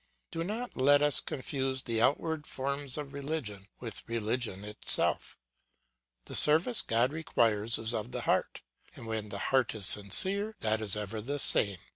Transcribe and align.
Do 0.31 0.43
not 0.43 0.75
let 0.75 1.03
us 1.03 1.19
confuse 1.19 1.83
the 1.83 2.01
outward 2.01 2.47
forms 2.47 2.97
of 2.97 3.13
religion 3.13 3.67
with 3.79 4.01
religion 4.09 4.65
itself. 4.65 5.37
The 6.25 6.33
service 6.33 6.81
God 6.81 7.13
requires 7.13 7.77
is 7.77 7.93
of 7.93 8.11
the 8.11 8.21
heart; 8.21 8.63
and 8.95 9.05
when 9.05 9.29
the 9.29 9.37
heart 9.53 9.75
is 9.75 9.85
sincere 9.85 10.55
that 10.61 10.81
is 10.81 10.95
ever 10.95 11.21
the 11.21 11.37
same. 11.37 11.77